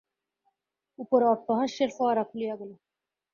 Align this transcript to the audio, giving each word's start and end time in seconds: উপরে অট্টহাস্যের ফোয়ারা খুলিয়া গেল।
উপরে 0.99 1.25
অট্টহাস্যের 1.25 1.89
ফোয়ারা 1.97 2.23
খুলিয়া 2.29 2.55
গেল। 2.59 2.71